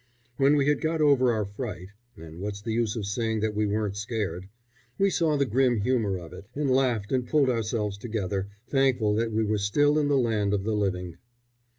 [0.37, 3.67] When we had got over our fright and what's the use of saying that we
[3.67, 4.49] weren't scared?
[4.97, 9.31] we saw the grim humour of it, and laughed and pulled ourselves together, thankful that
[9.31, 11.17] we were still in the land of the living.